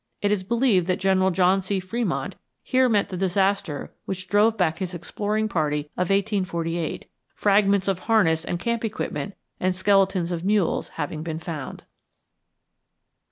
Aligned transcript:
It 0.19 0.31
is 0.31 0.41
believed 0.41 0.87
that 0.87 0.97
General 0.99 1.29
John 1.29 1.61
C. 1.61 1.79
Fremont 1.79 2.35
here 2.63 2.89
met 2.89 3.09
the 3.09 3.15
disaster 3.17 3.93
which 4.05 4.27
drove 4.27 4.57
back 4.57 4.79
his 4.79 4.95
exploring 4.95 5.47
party 5.47 5.91
of 5.95 6.09
1848, 6.09 7.07
fragments 7.35 7.87
of 7.87 7.99
harness 7.99 8.43
and 8.43 8.57
camp 8.59 8.83
equipment 8.83 9.35
and 9.59 9.75
skeletons 9.75 10.31
of 10.31 10.43
mules 10.43 10.89
having 10.97 11.21
been 11.21 11.37
found. 11.37 11.83